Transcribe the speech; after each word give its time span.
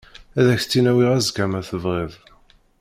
Ad 0.39 0.47
ak-tt-in-awiɣ 0.53 1.11
azekka 1.17 1.45
ma 1.51 1.59
tebɣiḍ. 1.69 2.13